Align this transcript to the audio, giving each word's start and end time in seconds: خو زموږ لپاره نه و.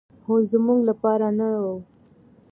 خو 0.23 0.33
زموږ 0.51 0.79
لپاره 0.89 1.27
نه 1.37 1.47
و. 1.61 1.65